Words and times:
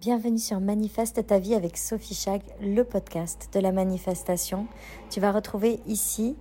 Bienvenue 0.00 0.38
sur 0.38 0.60
Manifeste 0.60 1.26
ta 1.26 1.38
vie 1.38 1.54
avec 1.54 1.76
Sophie 1.76 2.14
Chag, 2.14 2.40
le 2.62 2.84
podcast 2.84 3.50
de 3.52 3.60
la 3.60 3.70
manifestation. 3.70 4.66
Tu 5.10 5.20
vas 5.20 5.30
retrouver 5.30 5.78
ici 5.86 6.36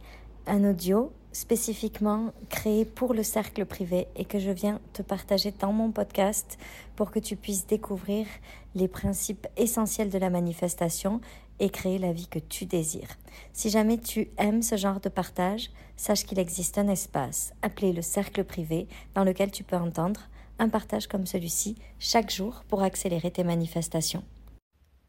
un 0.47 0.63
audio 0.63 1.11
spécifiquement 1.33 2.32
créé 2.48 2.85
pour 2.85 3.14
le 3.14 3.22
cercle 3.22 3.66
privé 3.66 4.08
et 4.16 4.24
que 4.24 4.40
je 4.40 4.51
viens 4.51 4.80
te 4.93 5.01
partager 5.01 5.51
dans 5.51 5.74
mon 5.74 5.92
podcast 5.92 6.58
pour 6.95 7.11
que 7.11 7.19
tu 7.19 7.35
puisses 7.35 7.67
découvrir 7.67 8.27
les 8.75 8.87
principes 8.87 9.45
essentiels 9.57 10.09
de 10.09 10.17
la 10.17 10.29
manifestation 10.29 11.19
et 11.59 11.69
créer 11.69 11.97
la 11.97 12.13
vie 12.13 12.27
que 12.27 12.39
tu 12.39 12.65
désires. 12.65 13.17
Si 13.51 13.69
jamais 13.69 13.97
tu 13.97 14.29
aimes 14.37 14.61
ce 14.61 14.77
genre 14.77 15.01
de 15.01 15.09
partage, 15.09 15.69
sache 15.97 16.23
qu'il 16.23 16.39
existe 16.39 16.77
un 16.77 16.87
espace 16.87 17.51
appelé 17.61 17.91
le 17.91 18.03
cercle 18.03 18.45
privé 18.45 18.87
dans 19.15 19.25
lequel 19.25 19.51
tu 19.51 19.65
peux 19.65 19.75
entendre 19.75 20.29
un 20.59 20.69
partage 20.69 21.07
comme 21.07 21.25
celui-ci 21.25 21.77
chaque 21.97 22.29
jour 22.29 22.63
pour 22.67 22.83
accélérer 22.83 23.31
tes 23.31 23.43
manifestations. 23.43 24.23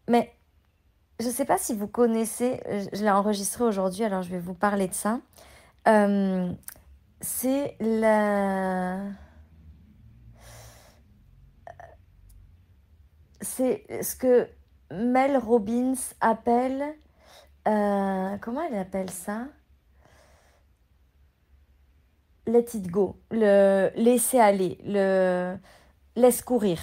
Mais 0.08 0.32
je 1.20 1.26
ne 1.26 1.32
sais 1.32 1.44
pas 1.44 1.58
si 1.58 1.74
vous 1.74 1.86
connaissez, 1.86 2.60
je 2.92 3.02
l'ai 3.02 3.10
enregistré 3.10 3.64
aujourd'hui, 3.64 4.04
alors 4.04 4.22
je 4.22 4.30
vais 4.30 4.38
vous 4.38 4.54
parler 4.54 4.88
de 4.88 4.94
ça. 4.94 5.20
Euh, 5.86 6.52
c'est 7.20 7.76
ce 14.02 14.16
que 14.16 14.48
Mel 14.90 15.36
Robbins 15.36 15.94
appelle... 16.20 16.96
Euh, 17.68 18.38
comment 18.38 18.62
elle 18.62 18.78
appelle 18.78 19.10
ça? 19.10 19.46
Let 22.50 22.66
it 22.74 22.90
go, 22.90 23.16
le 23.30 23.90
laisser 23.94 24.38
aller, 24.38 24.78
le 24.84 25.56
laisse 26.16 26.42
courir. 26.42 26.78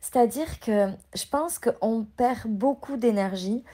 C'est-à-dire 0.00 0.60
que 0.60 0.88
je 1.14 1.26
pense 1.26 1.58
qu'on 1.58 2.04
perd 2.16 2.46
beaucoup 2.46 2.96
d'énergie. 2.96 3.64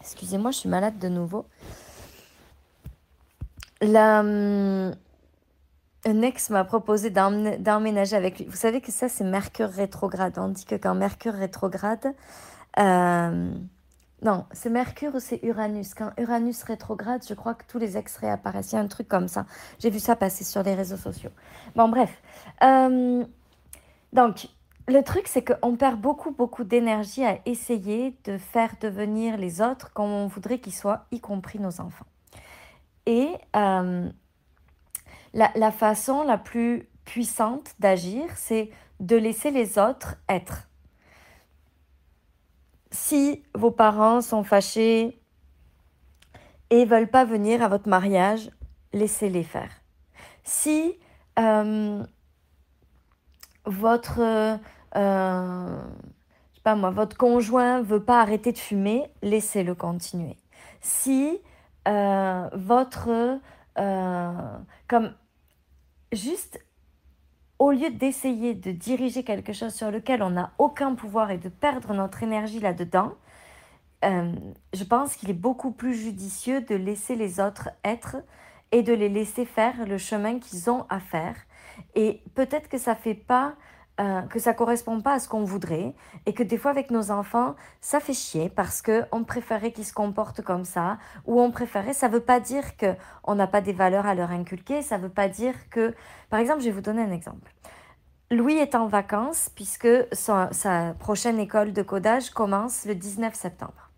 Excusez-moi, 0.00 0.50
je 0.50 0.58
suis 0.58 0.68
malade 0.68 0.98
de 0.98 1.08
nouveau. 1.08 1.46
La, 3.80 4.20
hum, 4.20 4.92
un 6.04 6.22
ex 6.22 6.50
m'a 6.50 6.64
proposé 6.64 7.10
d'emménager 7.10 8.16
avec 8.16 8.38
lui. 8.38 8.46
Vous 8.46 8.56
savez 8.56 8.80
que 8.80 8.90
ça, 8.90 9.08
c'est 9.08 9.24
Mercure 9.24 9.68
rétrograde. 9.68 10.38
On 10.38 10.48
dit 10.48 10.64
que 10.64 10.74
quand 10.74 10.94
Mercure 10.94 11.34
rétrograde, 11.34 12.14
euh, 12.78 13.50
non, 14.22 14.46
c'est 14.52 14.70
Mercure 14.70 15.14
ou 15.14 15.20
c'est 15.20 15.40
Uranus. 15.44 15.94
Quand 15.94 16.10
Uranus 16.18 16.62
rétrograde, 16.64 17.24
je 17.28 17.34
crois 17.34 17.54
que 17.54 17.64
tous 17.68 17.78
les 17.78 17.96
ex 17.96 18.16
réapparaissent. 18.16 18.72
Il 18.72 18.76
y 18.76 18.78
a 18.78 18.80
un 18.80 18.88
truc 18.88 19.08
comme 19.08 19.28
ça. 19.28 19.46
J'ai 19.78 19.90
vu 19.90 20.00
ça 20.00 20.16
passer 20.16 20.42
sur 20.42 20.62
les 20.62 20.74
réseaux 20.74 20.96
sociaux. 20.96 21.30
Bon, 21.76 21.88
bref. 21.88 22.20
Euh, 22.62 23.24
donc, 24.12 24.48
le 24.88 25.02
truc, 25.02 25.28
c'est 25.28 25.44
qu'on 25.44 25.76
perd 25.76 26.00
beaucoup, 26.00 26.32
beaucoup 26.32 26.64
d'énergie 26.64 27.24
à 27.24 27.38
essayer 27.46 28.16
de 28.24 28.38
faire 28.38 28.74
devenir 28.80 29.36
les 29.36 29.60
autres 29.60 29.92
comme 29.92 30.10
on 30.10 30.26
voudrait 30.26 30.58
qu'ils 30.58 30.74
soient, 30.74 31.06
y 31.12 31.20
compris 31.20 31.60
nos 31.60 31.80
enfants. 31.80 32.06
Et 33.06 33.28
euh, 33.54 34.10
la 35.32 35.72
façon 35.72 36.24
la 36.24 36.38
plus 36.38 36.88
puissante 37.04 37.74
d'agir, 37.78 38.24
c'est 38.36 38.70
de 39.00 39.16
laisser 39.16 39.50
les 39.50 39.78
autres 39.78 40.16
être. 40.28 40.67
Si 42.90 43.42
vos 43.54 43.70
parents 43.70 44.20
sont 44.20 44.44
fâchés 44.44 45.20
et 46.70 46.84
veulent 46.84 47.10
pas 47.10 47.24
venir 47.24 47.62
à 47.62 47.68
votre 47.68 47.88
mariage, 47.88 48.50
laissez-les 48.92 49.42
faire. 49.42 49.70
Si 50.44 50.98
euh, 51.38 52.02
votre 53.66 54.20
euh, 54.96 55.82
pas 56.64 56.74
moi, 56.74 56.90
votre 56.90 57.16
conjoint 57.16 57.82
veut 57.82 58.02
pas 58.02 58.20
arrêter 58.20 58.52
de 58.52 58.58
fumer, 58.58 59.10
laissez-le 59.22 59.74
continuer. 59.74 60.36
Si 60.80 61.38
euh, 61.86 62.48
votre 62.54 63.38
comme 64.88 65.14
juste 66.12 66.58
au 67.58 67.72
lieu 67.72 67.90
d'essayer 67.90 68.54
de 68.54 68.70
diriger 68.70 69.24
quelque 69.24 69.52
chose 69.52 69.74
sur 69.74 69.90
lequel 69.90 70.22
on 70.22 70.30
n'a 70.30 70.52
aucun 70.58 70.94
pouvoir 70.94 71.30
et 71.30 71.38
de 71.38 71.48
perdre 71.48 71.92
notre 71.92 72.22
énergie 72.22 72.60
là-dedans, 72.60 73.14
euh, 74.04 74.32
je 74.72 74.84
pense 74.84 75.16
qu'il 75.16 75.28
est 75.30 75.34
beaucoup 75.34 75.72
plus 75.72 75.94
judicieux 75.94 76.60
de 76.60 76.76
laisser 76.76 77.16
les 77.16 77.40
autres 77.40 77.70
être 77.84 78.16
et 78.70 78.82
de 78.82 78.92
les 78.92 79.08
laisser 79.08 79.44
faire 79.44 79.86
le 79.86 79.98
chemin 79.98 80.38
qu'ils 80.38 80.70
ont 80.70 80.86
à 80.88 81.00
faire. 81.00 81.34
Et 81.94 82.22
peut-être 82.34 82.68
que 82.68 82.78
ça 82.78 82.94
fait 82.94 83.14
pas 83.14 83.54
euh, 84.00 84.22
que 84.22 84.38
ça 84.38 84.54
correspond 84.54 85.00
pas 85.00 85.14
à 85.14 85.18
ce 85.18 85.28
qu'on 85.28 85.42
voudrait 85.42 85.92
et 86.24 86.32
que 86.32 86.44
des 86.44 86.56
fois 86.56 86.70
avec 86.70 86.92
nos 86.92 87.10
enfants 87.10 87.56
ça 87.80 87.98
fait 87.98 88.12
chier 88.12 88.48
parce 88.48 88.80
que 88.80 89.02
on 89.10 89.24
préférait 89.24 89.72
qu'ils 89.72 89.86
se 89.86 89.92
comportent 89.92 90.40
comme 90.40 90.64
ça 90.64 90.98
ou 91.26 91.40
on 91.40 91.50
préférait 91.50 91.94
ça 91.94 92.06
veut 92.06 92.20
pas 92.20 92.38
dire 92.38 92.76
que 92.76 92.94
on 93.24 93.34
n'a 93.34 93.48
pas 93.48 93.60
des 93.60 93.72
valeurs 93.72 94.06
à 94.06 94.14
leur 94.14 94.30
inculquer 94.30 94.82
ça 94.82 94.98
veut 94.98 95.08
pas 95.08 95.28
dire 95.28 95.54
que 95.70 95.96
par 96.30 96.38
exemple 96.38 96.60
je 96.60 96.66
vais 96.66 96.70
vous 96.70 96.80
donner 96.80 97.02
un 97.02 97.10
exemple. 97.10 97.52
Louis 98.30 98.54
est 98.54 98.76
en 98.76 98.86
vacances 98.86 99.50
puisque 99.52 99.88
sa, 100.12 100.52
sa 100.52 100.94
prochaine 101.00 101.40
école 101.40 101.72
de 101.72 101.82
codage 101.82 102.30
commence 102.30 102.84
le 102.84 102.94
19 102.94 103.34
septembre. 103.34 103.90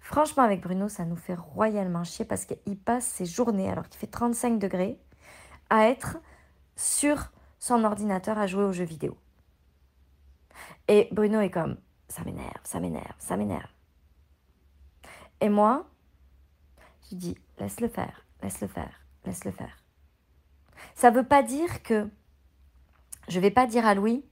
Franchement 0.00 0.42
avec 0.42 0.62
Bruno 0.62 0.88
ça 0.88 1.04
nous 1.04 1.14
fait 1.14 1.36
royalement 1.36 2.02
chier 2.02 2.24
parce 2.24 2.44
qu'il 2.44 2.76
passe 2.76 3.06
ses 3.06 3.24
journées 3.24 3.70
alors 3.70 3.88
qu'il 3.88 4.00
fait 4.00 4.08
35 4.08 4.58
degrés 4.58 4.98
à 5.70 5.86
être 5.86 6.16
sur 6.74 7.30
son 7.60 7.84
ordinateur 7.84 8.36
à 8.36 8.48
jouer 8.48 8.64
aux 8.64 8.72
jeux 8.72 8.82
vidéo 8.82 9.16
et 10.88 11.08
Bruno 11.12 11.40
est 11.40 11.50
comme, 11.50 11.76
ça 12.08 12.22
m'énerve, 12.24 12.60
ça 12.64 12.80
m'énerve, 12.80 13.14
ça 13.18 13.36
m'énerve. 13.36 13.70
Et 15.40 15.48
moi, 15.48 15.86
je 17.10 17.16
dis, 17.16 17.38
laisse-le 17.58 17.88
faire, 17.88 18.24
laisse-le 18.42 18.68
faire, 18.68 19.00
laisse-le 19.24 19.50
faire. 19.50 19.82
Ça 20.94 21.10
ne 21.10 21.16
veut 21.16 21.26
pas 21.26 21.42
dire 21.42 21.82
que 21.82 22.08
je 23.28 23.38
ne 23.38 23.42
vais 23.42 23.50
pas 23.50 23.66
dire 23.66 23.86
à 23.86 23.94
Louis, 23.94 24.24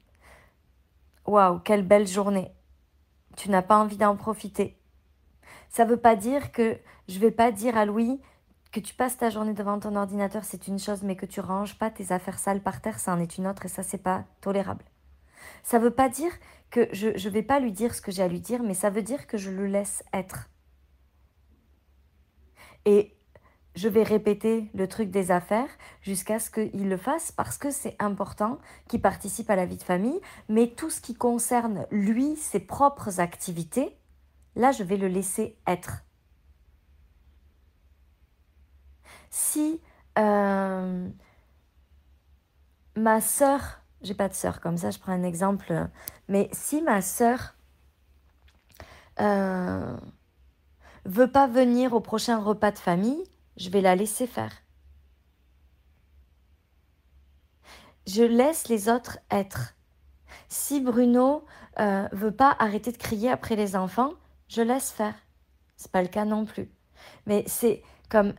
waouh, 1.26 1.58
quelle 1.60 1.86
belle 1.86 2.06
journée. 2.06 2.52
Tu 3.36 3.50
n'as 3.50 3.62
pas 3.62 3.78
envie 3.78 3.96
d'en 3.96 4.16
profiter. 4.16 4.78
Ça 5.70 5.84
ne 5.84 5.90
veut 5.90 6.00
pas 6.00 6.16
dire 6.16 6.52
que 6.52 6.78
je 7.08 7.14
ne 7.16 7.20
vais 7.20 7.30
pas 7.30 7.50
dire 7.50 7.76
à 7.76 7.86
Louis 7.86 8.20
que 8.70 8.80
tu 8.80 8.94
passes 8.94 9.18
ta 9.18 9.30
journée 9.30 9.52
devant 9.52 9.78
ton 9.78 9.96
ordinateur, 9.96 10.44
c'est 10.44 10.66
une 10.66 10.78
chose, 10.78 11.02
mais 11.02 11.16
que 11.16 11.26
tu 11.26 11.40
ranges 11.40 11.78
pas 11.78 11.90
tes 11.90 12.10
affaires 12.10 12.38
sales 12.38 12.62
par 12.62 12.80
terre, 12.80 12.98
ça 12.98 13.12
en 13.12 13.20
est 13.20 13.36
une 13.36 13.46
autre 13.46 13.66
et 13.66 13.68
ça, 13.68 13.82
c'est 13.82 13.98
pas 13.98 14.24
tolérable. 14.40 14.84
Ça 15.62 15.78
ne 15.78 15.84
veut 15.84 15.94
pas 15.94 16.08
dire 16.08 16.32
que 16.70 16.88
je 16.92 17.08
ne 17.08 17.32
vais 17.32 17.42
pas 17.42 17.60
lui 17.60 17.72
dire 17.72 17.94
ce 17.94 18.00
que 18.00 18.10
j'ai 18.10 18.22
à 18.22 18.28
lui 18.28 18.40
dire, 18.40 18.62
mais 18.62 18.74
ça 18.74 18.90
veut 18.90 19.02
dire 19.02 19.26
que 19.26 19.36
je 19.36 19.50
le 19.50 19.66
laisse 19.66 20.02
être. 20.12 20.48
Et 22.84 23.16
je 23.74 23.88
vais 23.88 24.02
répéter 24.02 24.70
le 24.74 24.86
truc 24.86 25.10
des 25.10 25.30
affaires 25.30 25.68
jusqu'à 26.02 26.38
ce 26.38 26.50
qu'il 26.50 26.88
le 26.88 26.96
fasse 26.96 27.32
parce 27.32 27.56
que 27.56 27.70
c'est 27.70 27.96
important 27.98 28.58
qu'il 28.88 29.00
participe 29.00 29.48
à 29.50 29.56
la 29.56 29.66
vie 29.66 29.76
de 29.76 29.82
famille, 29.82 30.20
mais 30.48 30.68
tout 30.68 30.90
ce 30.90 31.00
qui 31.00 31.14
concerne 31.14 31.86
lui, 31.90 32.36
ses 32.36 32.60
propres 32.60 33.20
activités, 33.20 33.96
là, 34.56 34.72
je 34.72 34.82
vais 34.82 34.96
le 34.96 35.08
laisser 35.08 35.56
être. 35.66 36.04
Si 39.30 39.80
euh, 40.18 41.08
ma 42.96 43.20
sœur 43.22 43.81
j'ai 44.02 44.14
pas 44.14 44.28
de 44.28 44.34
sœur, 44.34 44.60
comme 44.60 44.76
ça 44.76 44.90
je 44.90 44.98
prends 44.98 45.12
un 45.12 45.22
exemple. 45.22 45.88
Mais 46.28 46.48
si 46.52 46.82
ma 46.82 47.02
sœur 47.02 47.54
euh, 49.20 49.96
veut 51.04 51.30
pas 51.30 51.46
venir 51.46 51.92
au 51.92 52.00
prochain 52.00 52.38
repas 52.38 52.72
de 52.72 52.78
famille, 52.78 53.22
je 53.56 53.70
vais 53.70 53.80
la 53.80 53.94
laisser 53.94 54.26
faire. 54.26 54.52
Je 58.06 58.22
laisse 58.22 58.68
les 58.68 58.88
autres 58.88 59.18
être. 59.30 59.74
Si 60.48 60.80
Bruno 60.80 61.44
euh, 61.78 62.08
veut 62.12 62.34
pas 62.34 62.56
arrêter 62.58 62.90
de 62.92 62.96
crier 62.96 63.30
après 63.30 63.56
les 63.56 63.76
enfants, 63.76 64.12
je 64.48 64.62
laisse 64.62 64.90
faire. 64.90 65.14
C'est 65.76 65.92
pas 65.92 66.02
le 66.02 66.08
cas 66.08 66.24
non 66.24 66.44
plus. 66.44 66.70
Mais 67.26 67.44
c'est 67.46 67.82
comme 68.08 68.34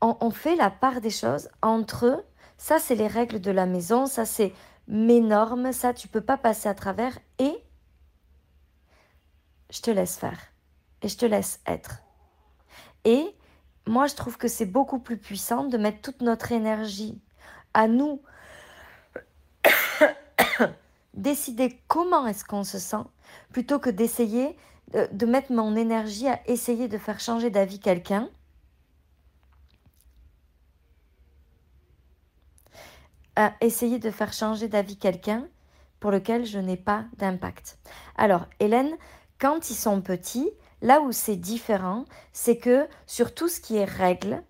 on, 0.00 0.16
on 0.20 0.30
fait 0.30 0.56
la 0.56 0.70
part 0.70 1.00
des 1.00 1.10
choses 1.10 1.48
entre 1.62 2.06
eux. 2.06 2.24
Ça, 2.58 2.78
c'est 2.78 2.94
les 2.94 3.06
règles 3.06 3.40
de 3.40 3.50
la 3.50 3.66
maison. 3.66 4.06
Ça, 4.06 4.24
c'est 4.24 4.52
mes 4.88 5.20
normes, 5.20 5.72
ça 5.72 5.92
tu 5.92 6.08
peux 6.08 6.20
pas 6.20 6.36
passer 6.36 6.68
à 6.68 6.74
travers 6.74 7.18
et 7.38 7.54
je 9.70 9.80
te 9.80 9.90
laisse 9.90 10.16
faire 10.16 10.38
et 11.02 11.08
je 11.08 11.16
te 11.16 11.26
laisse 11.26 11.60
être. 11.66 12.02
Et 13.04 13.34
moi 13.86 14.06
je 14.06 14.14
trouve 14.14 14.38
que 14.38 14.48
c'est 14.48 14.66
beaucoup 14.66 14.98
plus 14.98 15.18
puissant 15.18 15.64
de 15.64 15.76
mettre 15.78 16.00
toute 16.02 16.22
notre 16.22 16.52
énergie 16.52 17.20
à 17.74 17.88
nous 17.88 18.22
décider 21.14 21.80
comment 21.88 22.26
est-ce 22.26 22.44
qu'on 22.44 22.64
se 22.64 22.78
sent 22.78 23.04
plutôt 23.52 23.78
que 23.78 23.90
d'essayer 23.90 24.56
de, 24.92 25.08
de, 25.12 25.26
mettre 25.26 25.52
mon 25.52 25.74
énergie 25.74 26.28
à 26.28 26.40
essayer 26.46 26.86
de 26.86 26.96
faire 26.96 27.18
changer 27.18 27.50
d'avis 27.50 27.80
quelqu'un 27.80 28.30
euh, 33.38 33.48
essayer 33.60 33.98
de 33.98 34.10
faire 34.10 34.32
changer 34.32 34.68
d'avis 34.68 34.96
quelqu'un 34.96 35.46
pour 36.00 36.10
lequel 36.10 36.44
je 36.44 36.58
n'ai 36.58 36.76
pas 36.76 37.04
d'impact. 37.16 37.78
Alors, 38.16 38.46
Hélène, 38.60 38.96
quand 39.38 39.70
ils 39.70 39.74
sont 39.74 40.00
petits, 40.00 40.50
là 40.82 41.00
où 41.00 41.12
c'est 41.12 41.36
différent, 41.36 42.04
c'est 42.32 42.58
que 42.58 42.86
sur 43.06 43.34
tout 43.34 43.48
ce 43.48 43.60
qui 43.60 43.76
est 43.76 43.84
règles, 43.84 44.42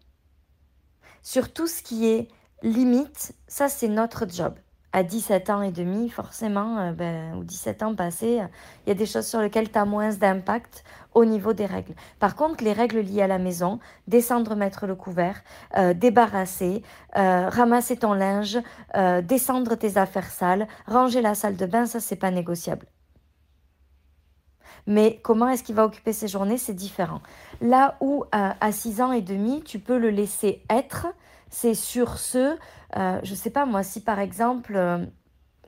sur 1.23 1.53
tout 1.53 1.67
ce 1.67 1.83
qui 1.83 2.07
est 2.07 2.29
limite, 2.63 3.35
ça 3.49 3.69
c'est 3.69 3.89
notre 3.89 4.29
job 4.29 4.55
à 4.97 5.03
17 5.03 5.51
ans 5.51 5.61
et 5.61 5.73
demi, 5.73 6.09
forcément, 6.09 6.79
euh, 6.79 6.93
ben, 6.93 7.35
ou 7.35 7.45
17 7.45 7.83
ans 7.83 7.95
passés, 7.95 8.41
il 8.87 8.89
y 8.89 8.91
a 8.91 8.95
des 8.95 9.05
choses 9.05 9.27
sur 9.27 9.43
lesquelles 9.43 9.71
tu 9.71 9.79
as 9.79 9.85
moins 9.85 10.09
d'impact 10.09 10.85
au 11.13 11.27
niveau 11.27 11.53
des 11.53 11.67
règles. 11.67 11.93
Par 12.19 12.35
contre, 12.35 12.65
les 12.65 12.73
règles 12.73 13.01
liées 13.01 13.21
à 13.21 13.27
la 13.27 13.37
maison, 13.37 13.79
descendre 14.09 14.55
mettre 14.55 14.87
le 14.87 14.95
couvert, 14.95 15.43
euh, 15.77 15.93
débarrasser, 15.93 16.83
euh, 17.19 17.51
ramasser 17.51 17.99
ton 17.99 18.15
linge, 18.15 18.59
descendre 19.25 19.75
tes 19.75 19.99
affaires 19.99 20.31
sales, 20.31 20.67
ranger 20.87 21.21
la 21.21 21.35
salle 21.35 21.57
de 21.57 21.67
bain, 21.67 21.85
ça 21.85 22.01
c'est 22.01 22.17
pas 22.17 22.31
négociable. 22.31 22.87
Mais 24.87 25.21
comment 25.23 25.49
est-ce 25.49 25.63
qu'il 25.63 25.75
va 25.75 25.85
occuper 25.85 26.15
ses 26.15 26.29
journées, 26.29 26.57
c'est 26.57 26.73
différent. 26.73 27.21
Là 27.61 27.97
où 28.01 28.25
à 28.33 28.73
6 28.73 29.03
ans 29.03 29.13
et 29.13 29.21
demi, 29.21 29.63
tu 29.63 29.79
peux 29.79 29.99
le 29.99 30.09
laisser 30.09 30.63
être, 30.71 31.09
c'est 31.51 31.75
sur 31.75 32.19
ce, 32.19 32.57
euh, 32.97 33.21
je 33.23 33.35
sais 33.35 33.51
pas 33.51 33.67
moi, 33.67 33.83
si 33.83 34.01
par 34.01 34.19
exemple, 34.19 34.75
euh, 34.77 35.05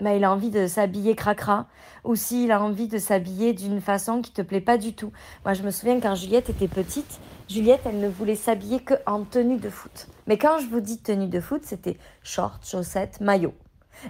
bah, 0.00 0.14
il 0.14 0.24
a 0.24 0.32
envie 0.32 0.50
de 0.50 0.66
s'habiller 0.66 1.14
cracra, 1.14 1.66
ou 2.04 2.14
s'il 2.14 2.52
a 2.52 2.62
envie 2.62 2.88
de 2.88 2.98
s'habiller 2.98 3.52
d'une 3.52 3.80
façon 3.80 4.22
qui 4.22 4.32
te 4.32 4.42
plaît 4.42 4.60
pas 4.60 4.78
du 4.78 4.94
tout. 4.94 5.12
Moi, 5.44 5.54
je 5.54 5.62
me 5.62 5.70
souviens 5.70 6.00
quand 6.00 6.14
Juliette 6.14 6.50
était 6.50 6.68
petite, 6.68 7.20
Juliette, 7.48 7.82
elle 7.86 7.98
ne 7.98 8.08
voulait 8.08 8.36
s'habiller 8.36 8.80
que 8.80 8.94
en 9.06 9.24
tenue 9.24 9.58
de 9.58 9.70
foot. 9.70 10.06
Mais 10.26 10.36
quand 10.36 10.58
je 10.58 10.66
vous 10.66 10.80
dis 10.80 11.00
tenue 11.00 11.28
de 11.28 11.40
foot, 11.40 11.62
c'était 11.64 11.96
short, 12.22 12.64
chaussettes, 12.66 13.20
maillot. 13.20 13.54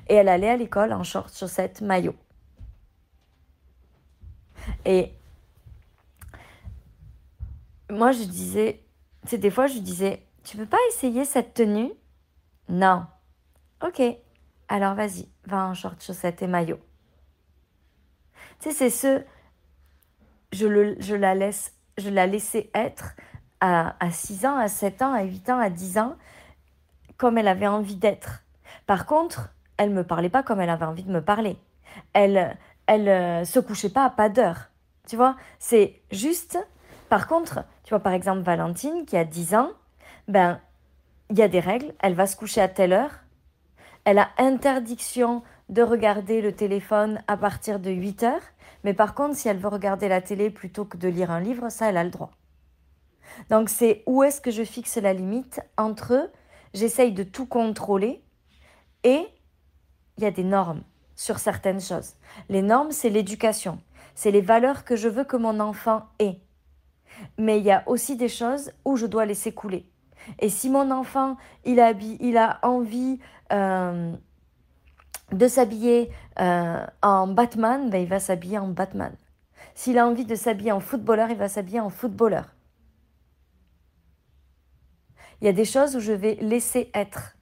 Et 0.08 0.14
elle 0.14 0.28
allait 0.28 0.50
à 0.50 0.56
l'école 0.56 0.92
en 0.92 1.04
short, 1.04 1.34
chaussettes, 1.34 1.80
maillot. 1.80 2.14
Et 4.84 5.12
moi, 7.90 8.12
je 8.12 8.24
disais, 8.24 8.82
c'est 9.24 9.38
des 9.38 9.50
fois, 9.50 9.66
je 9.66 9.78
disais, 9.78 10.27
tu 10.48 10.56
veux 10.56 10.66
pas 10.66 10.78
essayer 10.88 11.26
cette 11.26 11.52
tenue? 11.52 11.92
Non. 12.70 13.04
Ok. 13.84 14.00
Alors 14.68 14.94
vas-y, 14.94 15.28
va 15.44 15.66
en 15.66 15.74
short, 15.74 16.02
chaussettes 16.02 16.40
et 16.40 16.46
maillot. 16.46 16.80
Tu 18.60 18.70
sais, 18.70 18.74
c'est 18.74 18.90
ce. 18.90 19.22
Je, 20.52 20.66
le, 20.66 20.96
je 21.00 21.14
la 21.14 21.34
laisse, 21.34 21.74
je 21.98 22.08
la 22.08 22.26
laissais 22.26 22.70
être 22.74 23.14
à, 23.60 23.94
à 24.00 24.10
6 24.10 24.46
ans, 24.46 24.56
à 24.56 24.68
7 24.68 25.02
ans, 25.02 25.12
à 25.12 25.22
8 25.22 25.50
ans, 25.50 25.58
à 25.58 25.68
10 25.68 25.98
ans, 25.98 26.16
comme 27.18 27.36
elle 27.36 27.48
avait 27.48 27.66
envie 27.66 27.96
d'être. 27.96 28.42
Par 28.86 29.04
contre, 29.04 29.50
elle 29.76 29.90
me 29.90 30.02
parlait 30.02 30.30
pas 30.30 30.42
comme 30.42 30.62
elle 30.62 30.70
avait 30.70 30.86
envie 30.86 31.04
de 31.04 31.12
me 31.12 31.22
parler. 31.22 31.58
Elle, 32.14 32.56
elle 32.86 33.08
euh, 33.08 33.44
se 33.44 33.60
couchait 33.60 33.90
pas 33.90 34.06
à 34.06 34.10
pas 34.10 34.30
d'heure. 34.30 34.70
Tu 35.06 35.16
vois, 35.16 35.36
c'est 35.58 36.00
juste. 36.10 36.58
Par 37.10 37.26
contre, 37.26 37.64
tu 37.84 37.90
vois, 37.90 38.00
par 38.00 38.14
exemple, 38.14 38.40
Valentine, 38.40 39.04
qui 39.04 39.16
a 39.18 39.24
10 39.24 39.54
ans, 39.54 39.72
ben, 40.28 40.60
il 41.30 41.38
y 41.38 41.42
a 41.42 41.48
des 41.48 41.60
règles, 41.60 41.94
elle 42.00 42.14
va 42.14 42.26
se 42.26 42.36
coucher 42.36 42.60
à 42.60 42.68
telle 42.68 42.92
heure, 42.92 43.24
elle 44.04 44.18
a 44.18 44.30
interdiction 44.38 45.42
de 45.68 45.82
regarder 45.82 46.40
le 46.40 46.52
téléphone 46.52 47.22
à 47.26 47.36
partir 47.36 47.80
de 47.80 47.90
8 47.90 48.22
heures, 48.22 48.42
mais 48.84 48.94
par 48.94 49.14
contre, 49.14 49.36
si 49.36 49.48
elle 49.48 49.58
veut 49.58 49.68
regarder 49.68 50.08
la 50.08 50.22
télé 50.22 50.50
plutôt 50.50 50.84
que 50.84 50.96
de 50.96 51.08
lire 51.08 51.30
un 51.30 51.40
livre, 51.40 51.68
ça, 51.68 51.88
elle 51.88 51.96
a 51.96 52.04
le 52.04 52.10
droit. 52.10 52.30
Donc, 53.50 53.68
c'est 53.68 54.02
où 54.06 54.22
est-ce 54.22 54.40
que 54.40 54.50
je 54.50 54.62
fixe 54.62 54.96
la 54.96 55.12
limite 55.12 55.60
entre 55.76 56.30
j'essaye 56.74 57.12
de 57.12 57.22
tout 57.22 57.46
contrôler 57.46 58.22
et 59.04 59.26
il 60.16 60.24
y 60.24 60.26
a 60.26 60.30
des 60.30 60.44
normes 60.44 60.82
sur 61.14 61.38
certaines 61.38 61.80
choses. 61.80 62.14
Les 62.48 62.62
normes, 62.62 62.92
c'est 62.92 63.10
l'éducation, 63.10 63.80
c'est 64.14 64.30
les 64.30 64.40
valeurs 64.40 64.84
que 64.84 64.96
je 64.96 65.08
veux 65.08 65.24
que 65.24 65.36
mon 65.36 65.60
enfant 65.60 66.06
ait. 66.18 66.40
Mais 67.36 67.58
il 67.58 67.64
y 67.64 67.72
a 67.72 67.82
aussi 67.86 68.16
des 68.16 68.28
choses 68.28 68.72
où 68.84 68.96
je 68.96 69.06
dois 69.06 69.26
laisser 69.26 69.52
couler. 69.52 69.88
Et 70.38 70.48
si 70.48 70.70
mon 70.70 70.90
enfant, 70.90 71.36
il 71.64 71.80
a, 71.80 72.58
envie 72.62 73.18
euh, 73.52 74.12
de 75.32 75.48
s'habiller 75.48 76.10
euh, 76.40 76.84
en 77.02 77.26
Batman, 77.28 77.90
ben 77.90 78.02
il 78.02 78.08
va 78.08 78.20
s'habiller 78.20 78.58
en 78.58 78.68
Batman. 78.68 79.14
S'il 79.74 79.98
a 79.98 80.06
envie 80.06 80.24
de 80.24 80.34
s'habiller 80.34 80.72
en 80.72 80.80
footballeur, 80.80 81.30
il 81.30 81.36
va 81.36 81.48
s'habiller 81.48 81.80
en 81.80 81.90
footballeur. 81.90 82.54
Il 85.40 85.46
y 85.46 85.48
a 85.48 85.52
des 85.52 85.64
choses 85.64 85.94
où 85.96 86.00
je 86.00 86.12
vais 86.12 86.34
laisser 86.40 86.90
être. 86.94 87.36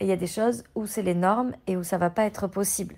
Et 0.00 0.04
il 0.04 0.08
y 0.08 0.12
a 0.12 0.16
des 0.16 0.26
choses 0.26 0.64
où 0.74 0.86
c'est 0.86 1.02
les 1.02 1.14
normes 1.14 1.54
et 1.66 1.76
où 1.76 1.82
ça 1.82 1.96
va 1.96 2.10
pas 2.10 2.24
être 2.24 2.46
possible. 2.46 2.96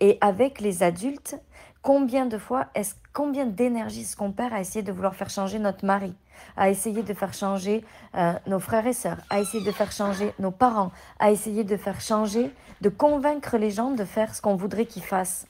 Et 0.00 0.18
avec 0.20 0.60
les 0.60 0.82
adultes, 0.82 1.36
combien 1.82 2.26
de 2.26 2.38
fois, 2.38 2.66
est-ce, 2.74 2.94
combien 3.12 3.46
d'énergie 3.46 4.02
est-ce 4.02 4.16
qu'on 4.16 4.32
perd 4.32 4.52
à 4.52 4.60
essayer 4.60 4.82
de 4.82 4.92
vouloir 4.92 5.14
faire 5.14 5.30
changer 5.30 5.58
notre 5.58 5.84
mari, 5.84 6.14
à 6.56 6.70
essayer 6.70 7.02
de 7.02 7.14
faire 7.14 7.34
changer 7.34 7.84
euh, 8.14 8.34
nos 8.46 8.58
frères 8.58 8.86
et 8.86 8.92
sœurs, 8.92 9.18
à 9.30 9.40
essayer 9.40 9.64
de 9.64 9.72
faire 9.72 9.92
changer 9.92 10.32
nos 10.38 10.50
parents, 10.50 10.90
à 11.18 11.30
essayer 11.30 11.64
de 11.64 11.76
faire 11.76 12.00
changer, 12.00 12.52
de 12.80 12.88
convaincre 12.88 13.56
les 13.56 13.70
gens 13.70 13.90
de 13.90 14.04
faire 14.04 14.34
ce 14.34 14.42
qu'on 14.42 14.56
voudrait 14.56 14.86
qu'ils 14.86 15.02
fassent, 15.02 15.46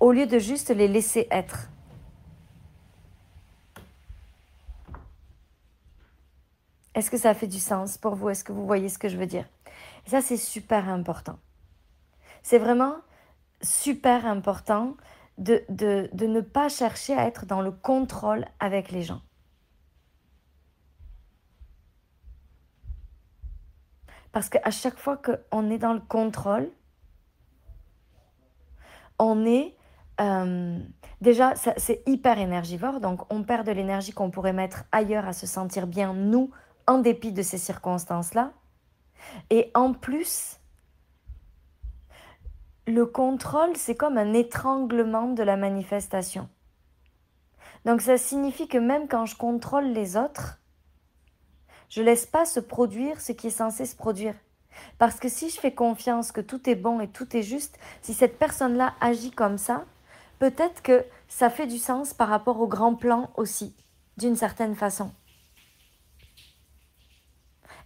au 0.00 0.12
lieu 0.12 0.26
de 0.26 0.38
juste 0.38 0.70
les 0.70 0.88
laisser 0.88 1.26
être. 1.30 1.68
Est-ce 6.94 7.10
que 7.10 7.16
ça 7.16 7.32
fait 7.32 7.46
du 7.46 7.60
sens 7.60 7.96
pour 7.96 8.16
vous? 8.16 8.28
Est-ce 8.28 8.42
que 8.42 8.52
vous 8.52 8.66
voyez 8.66 8.88
ce 8.88 8.98
que 8.98 9.08
je 9.08 9.16
veux 9.16 9.26
dire? 9.26 9.44
Ça, 10.06 10.20
c'est 10.20 10.36
super 10.36 10.88
important. 10.88 11.38
C'est 12.42 12.58
vraiment 12.58 12.96
super 13.62 14.26
important 14.26 14.96
de, 15.38 15.62
de, 15.68 16.08
de, 16.12 16.26
ne 16.26 16.40
pas 16.40 16.68
chercher 16.68 17.14
à 17.14 17.26
être 17.26 17.46
dans 17.46 17.60
le 17.60 17.70
contrôle 17.70 18.44
avec 18.60 18.90
les 18.90 19.02
gens. 19.02 19.20
Parce 24.32 24.48
qu'à 24.48 24.70
chaque 24.70 24.98
fois 24.98 25.16
qu'on 25.16 25.70
est 25.70 25.78
dans 25.78 25.94
le 25.94 26.00
contrôle, 26.00 26.70
on 29.18 29.44
est... 29.46 29.74
Euh, 30.20 30.78
déjà, 31.20 31.54
c'est 31.54 32.02
hyper 32.06 32.38
énergivore, 32.38 33.00
donc 33.00 33.32
on 33.32 33.44
perd 33.44 33.66
de 33.66 33.72
l'énergie 33.72 34.12
qu'on 34.12 34.30
pourrait 34.30 34.52
mettre 34.52 34.84
ailleurs 34.90 35.26
à 35.26 35.32
se 35.32 35.46
sentir 35.46 35.86
bien, 35.86 36.12
nous, 36.12 36.50
en 36.86 36.98
dépit 36.98 37.32
de 37.32 37.42
ces 37.42 37.58
circonstances-là. 37.58 38.52
Et 39.50 39.70
en 39.74 39.92
plus, 39.92 40.57
le 42.88 43.04
contrôle, 43.04 43.76
c'est 43.76 43.94
comme 43.94 44.16
un 44.16 44.32
étranglement 44.32 45.28
de 45.28 45.42
la 45.42 45.58
manifestation. 45.58 46.48
Donc 47.84 48.00
ça 48.00 48.16
signifie 48.16 48.66
que 48.66 48.78
même 48.78 49.08
quand 49.08 49.26
je 49.26 49.36
contrôle 49.36 49.84
les 49.84 50.16
autres, 50.16 50.58
je 51.90 52.02
laisse 52.02 52.24
pas 52.24 52.46
se 52.46 52.60
produire 52.60 53.20
ce 53.20 53.32
qui 53.32 53.48
est 53.48 53.50
censé 53.50 53.84
se 53.84 53.94
produire. 53.94 54.34
Parce 54.96 55.20
que 55.20 55.28
si 55.28 55.50
je 55.50 55.60
fais 55.60 55.74
confiance 55.74 56.32
que 56.32 56.40
tout 56.40 56.68
est 56.68 56.76
bon 56.76 56.98
et 57.00 57.08
tout 57.08 57.36
est 57.36 57.42
juste, 57.42 57.78
si 58.00 58.14
cette 58.14 58.38
personne-là 58.38 58.94
agit 59.02 59.32
comme 59.32 59.58
ça, 59.58 59.84
peut-être 60.38 60.82
que 60.82 61.04
ça 61.28 61.50
fait 61.50 61.66
du 61.66 61.78
sens 61.78 62.14
par 62.14 62.28
rapport 62.28 62.58
au 62.58 62.68
grand 62.68 62.94
plan 62.94 63.30
aussi, 63.36 63.76
d'une 64.16 64.36
certaine 64.36 64.74
façon. 64.74 65.12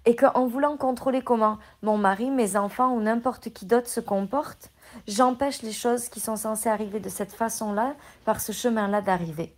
Et 0.04 0.16
qu'en 0.16 0.46
voulant 0.46 0.76
contrôler 0.76 1.22
comment 1.22 1.58
mon 1.82 1.96
mari, 1.96 2.30
mes 2.30 2.56
enfants 2.56 2.92
ou 2.92 3.00
n'importe 3.00 3.52
qui 3.52 3.66
d'autre 3.66 3.88
se 3.88 4.00
comporte, 4.00 4.72
J'empêche 5.06 5.62
les 5.62 5.72
choses 5.72 6.08
qui 6.08 6.20
sont 6.20 6.36
censées 6.36 6.68
arriver 6.68 7.00
de 7.00 7.08
cette 7.08 7.32
façon-là, 7.32 7.94
par 8.24 8.40
ce 8.40 8.52
chemin-là 8.52 9.00
d'arriver. 9.00 9.54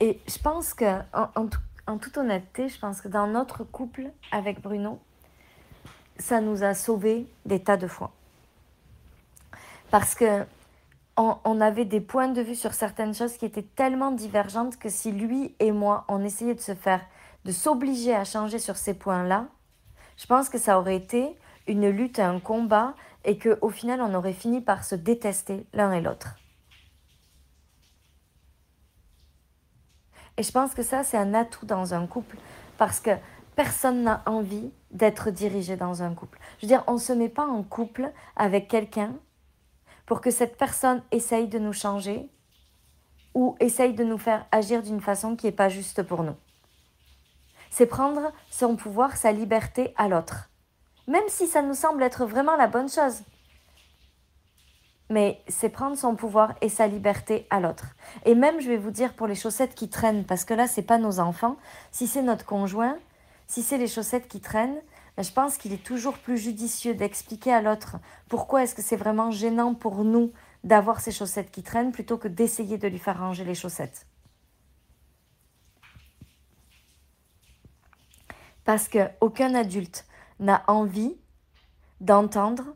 Et 0.00 0.20
je 0.26 0.38
pense 0.38 0.74
que, 0.74 1.00
en, 1.12 1.98
toute 1.98 2.18
honnêteté, 2.18 2.68
je 2.68 2.78
pense 2.78 3.00
que 3.00 3.08
dans 3.08 3.26
notre 3.26 3.64
couple 3.64 4.10
avec 4.32 4.60
Bruno, 4.60 5.00
ça 6.18 6.40
nous 6.40 6.62
a 6.62 6.74
sauvés 6.74 7.26
des 7.46 7.62
tas 7.62 7.76
de 7.76 7.86
fois. 7.86 8.12
Parce 9.90 10.14
que 10.14 10.44
on, 11.16 11.60
avait 11.60 11.84
des 11.84 12.00
points 12.00 12.28
de 12.28 12.42
vue 12.42 12.56
sur 12.56 12.74
certaines 12.74 13.14
choses 13.14 13.36
qui 13.36 13.44
étaient 13.44 13.62
tellement 13.62 14.10
divergentes 14.10 14.76
que 14.78 14.88
si 14.88 15.12
lui 15.12 15.54
et 15.60 15.70
moi, 15.70 16.04
on 16.08 16.24
essayait 16.24 16.54
de 16.54 16.60
se 16.60 16.74
faire, 16.74 17.00
de 17.44 17.52
s'obliger 17.52 18.14
à 18.14 18.24
changer 18.24 18.58
sur 18.58 18.76
ces 18.76 18.94
points-là, 18.94 19.46
je 20.16 20.26
pense 20.26 20.48
que 20.48 20.58
ça 20.58 20.78
aurait 20.78 20.96
été 20.96 21.36
une 21.66 21.88
lutte, 21.88 22.18
un 22.18 22.40
combat, 22.40 22.94
et 23.24 23.38
qu'au 23.38 23.70
final, 23.70 24.00
on 24.00 24.14
aurait 24.14 24.32
fini 24.32 24.60
par 24.60 24.84
se 24.84 24.94
détester 24.94 25.66
l'un 25.72 25.92
et 25.92 26.00
l'autre. 26.00 26.36
Et 30.36 30.42
je 30.42 30.50
pense 30.50 30.74
que 30.74 30.82
ça, 30.82 31.04
c'est 31.04 31.16
un 31.16 31.32
atout 31.32 31.66
dans 31.66 31.94
un 31.94 32.06
couple, 32.06 32.36
parce 32.76 33.00
que 33.00 33.10
personne 33.54 34.02
n'a 34.02 34.22
envie 34.26 34.70
d'être 34.90 35.30
dirigé 35.30 35.76
dans 35.76 36.02
un 36.02 36.14
couple. 36.14 36.38
Je 36.58 36.66
veux 36.66 36.68
dire, 36.68 36.84
on 36.86 36.94
ne 36.94 36.98
se 36.98 37.12
met 37.12 37.28
pas 37.28 37.46
en 37.46 37.62
couple 37.62 38.12
avec 38.36 38.68
quelqu'un 38.68 39.14
pour 40.06 40.20
que 40.20 40.30
cette 40.30 40.56
personne 40.56 41.02
essaye 41.10 41.48
de 41.48 41.58
nous 41.58 41.72
changer 41.72 42.28
ou 43.34 43.56
essaye 43.60 43.94
de 43.94 44.04
nous 44.04 44.18
faire 44.18 44.46
agir 44.52 44.82
d'une 44.82 45.00
façon 45.00 45.36
qui 45.36 45.46
n'est 45.46 45.52
pas 45.52 45.68
juste 45.68 46.02
pour 46.02 46.22
nous. 46.22 46.36
c'est 47.70 47.86
prendre 47.86 48.32
son 48.50 48.76
pouvoir, 48.76 49.16
sa 49.16 49.32
liberté 49.32 49.92
à 49.96 50.06
l'autre. 50.06 50.48
Même 51.06 51.28
si 51.28 51.46
ça 51.46 51.62
nous 51.62 51.74
semble 51.74 52.02
être 52.02 52.24
vraiment 52.26 52.56
la 52.56 52.66
bonne 52.66 52.88
chose. 52.88 53.22
Mais 55.10 55.42
c'est 55.48 55.68
prendre 55.68 55.96
son 55.96 56.16
pouvoir 56.16 56.54
et 56.60 56.68
sa 56.68 56.86
liberté 56.86 57.46
à 57.50 57.60
l'autre. 57.60 57.94
Et 58.24 58.34
même, 58.34 58.60
je 58.60 58.68
vais 58.68 58.78
vous 58.78 58.90
dire, 58.90 59.14
pour 59.14 59.26
les 59.26 59.34
chaussettes 59.34 59.74
qui 59.74 59.90
traînent, 59.90 60.24
parce 60.24 60.44
que 60.44 60.54
là, 60.54 60.66
c'est 60.66 60.82
pas 60.82 60.98
nos 60.98 61.20
enfants, 61.20 61.56
si 61.92 62.06
c'est 62.06 62.22
notre 62.22 62.46
conjoint, 62.46 62.96
si 63.46 63.62
c'est 63.62 63.76
les 63.76 63.86
chaussettes 63.86 64.28
qui 64.28 64.40
traînent, 64.40 64.80
ben, 65.16 65.22
je 65.22 65.32
pense 65.32 65.58
qu'il 65.58 65.72
est 65.72 65.84
toujours 65.84 66.18
plus 66.18 66.38
judicieux 66.38 66.94
d'expliquer 66.94 67.52
à 67.52 67.62
l'autre 67.62 67.96
pourquoi 68.28 68.64
est-ce 68.64 68.74
que 68.74 68.82
c'est 68.82 68.96
vraiment 68.96 69.30
gênant 69.30 69.74
pour 69.74 70.04
nous 70.04 70.32
d'avoir 70.64 71.00
ces 71.00 71.12
chaussettes 71.12 71.50
qui 71.50 71.62
traînent 71.62 71.92
plutôt 71.92 72.18
que 72.18 72.26
d'essayer 72.26 72.78
de 72.78 72.88
lui 72.88 72.98
faire 72.98 73.18
ranger 73.18 73.44
les 73.44 73.54
chaussettes. 73.54 74.06
Parce 78.64 78.88
qu'aucun 78.88 79.54
adulte 79.54 80.06
n'a 80.40 80.62
envie 80.66 81.16
d'entendre 82.00 82.74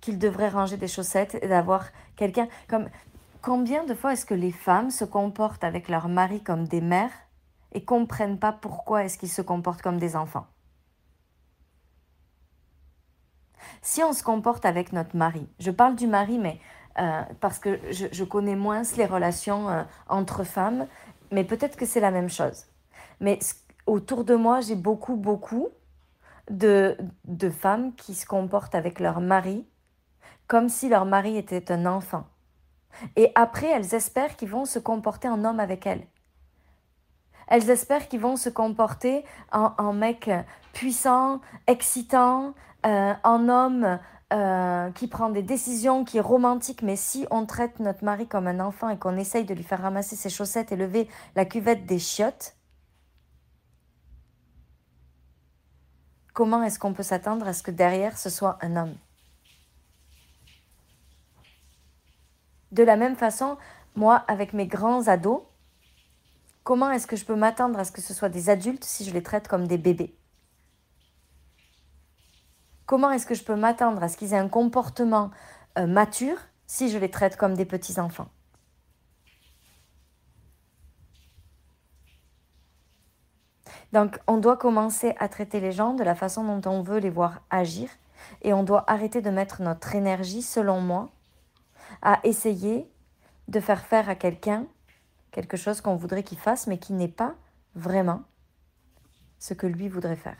qu'il 0.00 0.18
devrait 0.18 0.48
ranger 0.48 0.76
des 0.76 0.88
chaussettes 0.88 1.36
et 1.42 1.48
d'avoir 1.48 1.86
quelqu'un 2.16 2.48
comme 2.68 2.88
combien 3.42 3.84
de 3.84 3.94
fois 3.94 4.12
est-ce 4.12 4.26
que 4.26 4.34
les 4.34 4.52
femmes 4.52 4.90
se 4.90 5.04
comportent 5.04 5.64
avec 5.64 5.88
leur 5.88 6.08
mari 6.08 6.42
comme 6.42 6.66
des 6.66 6.80
mères 6.80 7.12
et 7.72 7.84
comprennent 7.84 8.38
pas 8.38 8.52
pourquoi 8.52 9.04
est-ce 9.04 9.18
qu'ils 9.18 9.30
se 9.30 9.42
comportent 9.42 9.82
comme 9.82 9.98
des 9.98 10.16
enfants? 10.16 10.46
Si 13.82 14.02
on 14.02 14.12
se 14.12 14.22
comporte 14.22 14.64
avec 14.64 14.92
notre 14.92 15.16
mari, 15.16 15.48
je 15.58 15.70
parle 15.70 15.96
du 15.96 16.06
mari 16.06 16.38
mais 16.38 16.60
euh, 16.98 17.22
parce 17.40 17.58
que 17.58 17.78
je, 17.90 18.24
connais 18.24 18.56
moins 18.56 18.82
les 18.96 19.04
relations 19.04 19.68
euh, 19.68 19.82
entre 20.08 20.44
femmes, 20.44 20.86
mais 21.30 21.44
peut-être 21.44 21.76
que 21.76 21.84
c'est 21.84 22.00
la 22.00 22.10
même 22.10 22.30
chose. 22.30 22.64
Mais 23.20 23.38
autour 23.86 24.24
de 24.24 24.34
moi, 24.34 24.60
j'ai 24.60 24.76
beaucoup, 24.76 25.16
beaucoup 25.16 25.68
de, 26.50 26.96
de 27.24 27.50
femmes 27.50 27.94
qui 27.94 28.14
se 28.14 28.26
comportent 28.26 28.74
avec 28.74 29.00
leur 29.00 29.20
mari 29.20 29.66
comme 30.46 30.68
si 30.68 30.88
leur 30.88 31.04
mari 31.04 31.36
était 31.36 31.72
un 31.72 31.86
enfant. 31.86 32.24
Et 33.16 33.32
après, 33.34 33.68
elles 33.68 33.94
espèrent 33.94 34.36
qu'ils 34.36 34.48
vont 34.48 34.64
se 34.64 34.78
comporter 34.78 35.28
en 35.28 35.44
homme 35.44 35.60
avec 35.60 35.86
elles. 35.86 36.06
Elles 37.48 37.70
espèrent 37.70 38.08
qu'ils 38.08 38.20
vont 38.20 38.36
se 38.36 38.48
comporter 38.48 39.24
en, 39.52 39.92
mec 39.92 40.30
puissant, 40.72 41.40
excitant, 41.66 42.54
euh, 42.84 43.14
en 43.22 43.48
homme 43.48 43.98
euh, 44.32 44.90
qui 44.92 45.06
prend 45.06 45.30
des 45.30 45.42
décisions, 45.42 46.04
qui 46.04 46.18
est 46.18 46.22
romantique, 46.22 46.82
mais 46.82 46.96
si 46.96 47.26
on 47.30 47.46
traite 47.46 47.78
notre 47.78 48.04
mari 48.04 48.26
comme 48.26 48.48
un 48.48 48.58
enfant 48.58 48.88
et 48.88 48.98
qu'on 48.98 49.16
essaye 49.16 49.44
de 49.44 49.54
lui 49.54 49.62
faire 49.62 49.82
ramasser 49.82 50.16
ses 50.16 50.30
chaussettes 50.30 50.72
et 50.72 50.76
lever 50.76 51.08
la 51.36 51.44
cuvette 51.44 51.86
des 51.86 52.00
chiottes, 52.00 52.55
comment 56.36 56.62
est-ce 56.62 56.78
qu'on 56.78 56.92
peut 56.92 57.02
s'attendre 57.02 57.48
à 57.48 57.54
ce 57.54 57.62
que 57.62 57.70
derrière 57.70 58.18
ce 58.18 58.28
soit 58.28 58.58
un 58.60 58.76
homme? 58.76 58.94
De 62.72 62.82
la 62.82 62.96
même 62.96 63.16
façon, 63.16 63.56
moi, 63.94 64.16
avec 64.28 64.52
mes 64.52 64.66
grands 64.66 65.08
ados, 65.08 65.40
comment 66.62 66.90
est-ce 66.90 67.06
que 67.06 67.16
je 67.16 67.24
peux 67.24 67.36
m'attendre 67.36 67.78
à 67.78 67.86
ce 67.86 67.90
que 67.90 68.02
ce 68.02 68.12
soit 68.12 68.28
des 68.28 68.50
adultes 68.50 68.84
si 68.84 69.06
je 69.06 69.12
les 69.12 69.22
traite 69.22 69.48
comme 69.48 69.66
des 69.66 69.78
bébés? 69.78 70.14
Comment 72.84 73.10
est-ce 73.12 73.24
que 73.24 73.34
je 73.34 73.42
peux 73.42 73.56
m'attendre 73.56 74.02
à 74.02 74.10
ce 74.10 74.18
qu'ils 74.18 74.34
aient 74.34 74.38
un 74.38 74.50
comportement 74.50 75.30
euh, 75.78 75.86
mature 75.86 76.36
si 76.66 76.90
je 76.90 76.98
les 76.98 77.10
traite 77.10 77.38
comme 77.38 77.54
des 77.54 77.64
petits-enfants? 77.64 78.28
Donc, 83.92 84.18
on 84.26 84.38
doit 84.38 84.56
commencer 84.56 85.14
à 85.18 85.28
traiter 85.28 85.60
les 85.60 85.72
gens 85.72 85.94
de 85.94 86.04
la 86.04 86.14
façon 86.14 86.44
dont 86.44 86.70
on 86.70 86.82
veut 86.82 86.98
les 86.98 87.10
voir 87.10 87.40
agir 87.50 87.88
et 88.42 88.52
on 88.52 88.62
doit 88.62 88.84
arrêter 88.90 89.22
de 89.22 89.30
mettre 89.30 89.62
notre 89.62 89.94
énergie, 89.94 90.42
selon 90.42 90.80
moi, 90.80 91.10
à 92.02 92.20
essayer 92.24 92.90
de 93.48 93.60
faire 93.60 93.86
faire 93.86 94.08
à 94.08 94.14
quelqu'un 94.14 94.66
quelque 95.30 95.56
chose 95.56 95.80
qu'on 95.80 95.96
voudrait 95.96 96.22
qu'il 96.22 96.38
fasse, 96.38 96.66
mais 96.66 96.78
qui 96.78 96.92
n'est 96.92 97.08
pas 97.08 97.34
vraiment 97.74 98.22
ce 99.38 99.54
que 99.54 99.66
lui 99.66 99.88
voudrait 99.88 100.16
faire. 100.16 100.38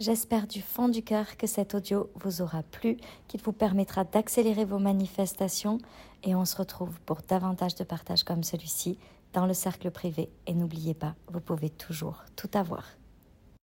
J'espère 0.00 0.46
du 0.46 0.62
fond 0.62 0.88
du 0.88 1.02
cœur 1.02 1.36
que 1.36 1.46
cet 1.46 1.74
audio 1.74 2.10
vous 2.14 2.40
aura 2.40 2.62
plu, 2.62 2.96
qu'il 3.28 3.42
vous 3.42 3.52
permettra 3.52 4.04
d'accélérer 4.04 4.64
vos 4.64 4.78
manifestations 4.78 5.78
et 6.22 6.34
on 6.34 6.46
se 6.46 6.56
retrouve 6.56 6.98
pour 7.02 7.18
davantage 7.28 7.74
de 7.74 7.84
partages 7.84 8.24
comme 8.24 8.42
celui-ci 8.42 8.98
dans 9.32 9.46
le 9.46 9.54
cercle 9.54 9.90
privé. 9.90 10.30
Et 10.46 10.54
n'oubliez 10.54 10.94
pas, 10.94 11.14
vous 11.32 11.40
pouvez 11.40 11.70
toujours 11.70 12.24
tout 12.36 12.50
avoir. 12.54 12.84